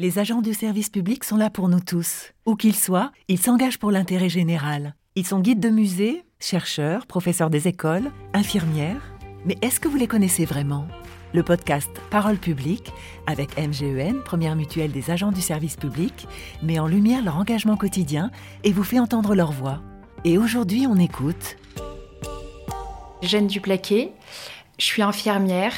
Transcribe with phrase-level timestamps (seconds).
[0.00, 2.32] Les agents du service public sont là pour nous tous.
[2.46, 4.96] Où qu'ils soient, ils s'engagent pour l'intérêt général.
[5.14, 9.14] Ils sont guides de musée, chercheurs, professeurs des écoles, infirmières.
[9.44, 10.88] Mais est-ce que vous les connaissez vraiment?
[11.32, 12.90] Le podcast Parole publique,
[13.28, 16.26] avec MGEN, première mutuelle des agents du service public,
[16.60, 18.32] met en lumière leur engagement quotidien
[18.64, 19.80] et vous fait entendre leur voix.
[20.24, 21.56] Et aujourd'hui, on écoute.
[23.22, 24.10] Jeanne Duplaquet,
[24.76, 25.76] je suis infirmière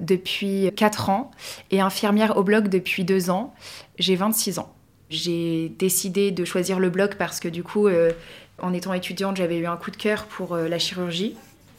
[0.00, 1.30] depuis 4 ans
[1.70, 3.54] et infirmière au bloc depuis 2 ans.
[3.98, 4.74] J'ai 26 ans.
[5.10, 8.12] J'ai décidé de choisir le bloc parce que du coup, euh,
[8.60, 11.36] en étant étudiante, j'avais eu un coup de cœur pour euh, la chirurgie,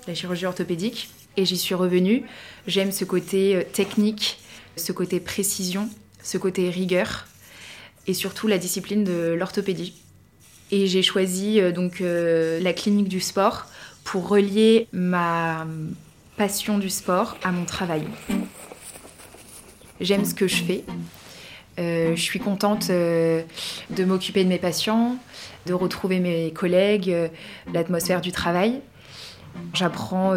[0.08, 2.24] la chirurgie orthopédique, et j'y suis revenue.
[2.68, 4.40] J'aime ce côté euh, technique,
[4.78, 5.90] ce côté précision,
[6.24, 7.28] ce côté rigueur,
[8.08, 9.94] et surtout la discipline de l'orthopédie.
[10.72, 13.68] Et j'ai choisi donc la clinique du sport
[14.04, 15.68] pour relier ma
[16.38, 18.04] passion du sport à mon travail.
[20.02, 20.84] J'aime ce que je fais.
[21.80, 23.42] Euh, je suis contente euh,
[23.90, 25.18] de m'occuper de mes patients,
[25.66, 27.28] de retrouver mes collègues, euh,
[27.74, 28.82] l'atmosphère du travail.
[29.74, 30.34] J'apprends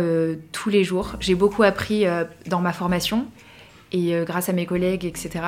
[0.53, 1.17] tous les jours.
[1.19, 2.05] J'ai beaucoup appris
[2.47, 3.27] dans ma formation
[3.91, 5.41] et grâce à mes collègues, etc.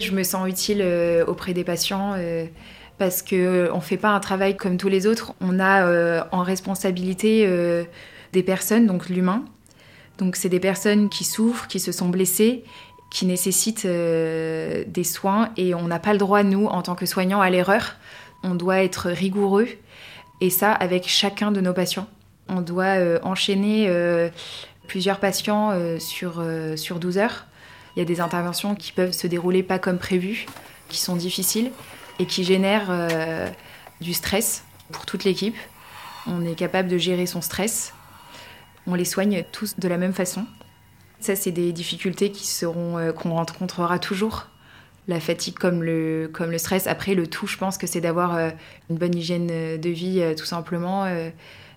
[0.00, 0.84] Je me sens utile
[1.28, 2.16] auprès des patients
[2.98, 3.36] parce qu'on
[3.76, 5.34] ne fait pas un travail comme tous les autres.
[5.40, 7.46] On a en responsabilité
[8.32, 9.44] des personnes, donc l'humain,
[10.18, 12.64] donc c'est des personnes qui souffrent, qui se sont blessées,
[13.12, 17.04] qui nécessitent euh, des soins et on n'a pas le droit, nous, en tant que
[17.04, 17.96] soignants, à l'erreur.
[18.42, 19.68] On doit être rigoureux
[20.40, 22.08] et ça avec chacun de nos patients.
[22.48, 24.30] On doit euh, enchaîner euh,
[24.88, 26.42] plusieurs patients sur,
[26.76, 27.46] sur 12 heures.
[27.94, 30.46] Il y a des interventions qui peuvent se dérouler pas comme prévu,
[30.88, 31.70] qui sont difficiles
[32.18, 32.90] et qui génèrent
[34.00, 35.56] du stress pour toute l'équipe.
[36.26, 37.92] On est capable de gérer son stress
[38.86, 40.46] on les soigne tous de la même façon.
[41.20, 42.32] Ça, c'est des difficultés
[42.64, 44.48] euh, qu'on rencontrera toujours.
[45.08, 46.86] La fatigue comme le, stress.
[46.86, 48.50] Après, le tout, je pense que c'est d'avoir euh,
[48.90, 51.06] une bonne hygiène euh, de vie, tout simplement.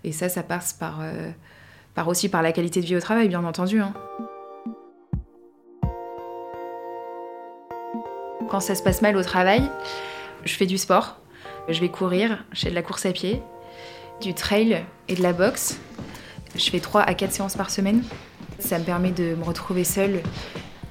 [0.03, 1.01] et ça, ça passe par,
[1.93, 3.79] par aussi par la qualité de vie au travail, bien entendu.
[3.79, 3.93] Hein.
[8.49, 9.69] Quand ça se passe mal au travail,
[10.43, 11.19] je fais du sport.
[11.67, 13.41] Je vais courir, je fais de la course à pied,
[14.21, 15.79] du trail et de la boxe.
[16.55, 18.03] Je fais 3 à 4 séances par semaine.
[18.59, 20.21] Ça me permet de me retrouver seule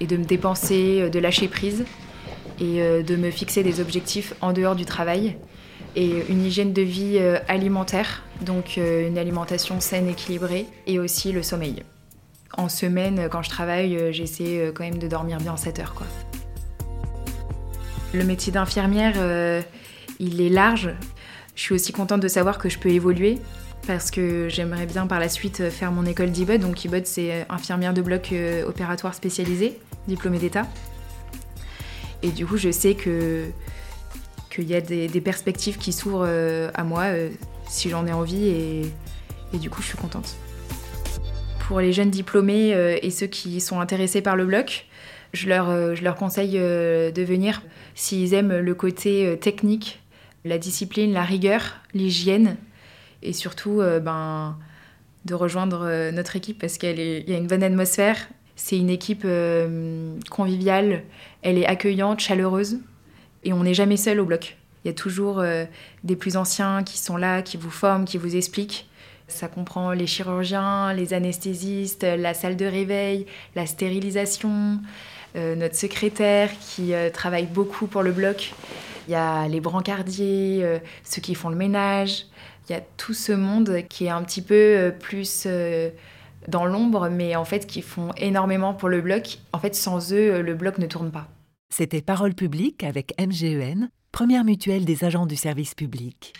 [0.00, 1.84] et de me dépenser, euh, de lâcher prise
[2.60, 5.36] et euh, de me fixer des objectifs en dehors du travail
[5.96, 11.42] et une hygiène de vie euh, alimentaire, donc une alimentation saine, équilibrée et aussi le
[11.42, 11.82] sommeil.
[12.56, 15.94] En semaine, quand je travaille, j'essaie quand même de dormir bien 7 heures.
[18.12, 19.14] Le métier d'infirmière,
[20.20, 20.90] il est large.
[21.56, 23.40] Je suis aussi contente de savoir que je peux évoluer
[23.86, 26.60] parce que j'aimerais bien par la suite euh, faire mon école d'IBOD.
[26.60, 29.78] Donc IBOD, c'est euh, infirmière de bloc euh, opératoire spécialisée,
[30.08, 30.66] diplômée d'État.
[32.22, 33.46] Et du coup, je sais que
[34.50, 36.28] qu'il y a des, perspectives qui s'ouvrent
[36.74, 37.06] à moi
[37.66, 38.82] si j'en ai envie et,
[39.52, 40.36] et, du coup, je suis contente.
[41.66, 42.70] Pour les jeunes diplômés
[43.02, 44.86] et ceux qui sont intéressés par le bloc,
[45.32, 47.62] je leur, je leur conseille de venir
[47.96, 50.00] s'ils aiment le côté technique,
[50.44, 52.56] la discipline, la rigueur, l'hygiène
[53.22, 54.56] et surtout euh, ben,
[55.24, 58.28] de rejoindre euh, notre équipe parce qu'il y a une bonne atmosphère.
[58.56, 61.02] C'est une équipe euh, conviviale,
[61.42, 62.78] elle est accueillante, chaleureuse
[63.42, 64.56] et on n'est jamais seul au bloc.
[64.84, 65.42] Il y a toujours
[66.02, 68.86] des plus anciens qui sont là, qui vous forment, qui vous expliquent.
[69.28, 73.24] Ça comprend les chirurgiens, les anesthésistes, la salle de réveil,
[73.56, 74.78] la stérilisation,
[75.34, 78.52] notre secrétaire qui travaille beaucoup pour le bloc.
[79.06, 82.26] Il y a les brancardiers, ceux qui font le ménage,
[82.68, 85.90] il y a tout ce monde qui est un petit peu euh, plus euh,
[86.48, 89.38] dans l'ombre, mais en fait qui font énormément pour le bloc.
[89.52, 91.28] En fait, sans eux, euh, le bloc ne tourne pas.
[91.70, 96.34] C'était Parole publique avec MGEN, première mutuelle des agents du service public.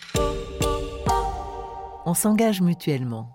[2.05, 3.34] On s'engage mutuellement.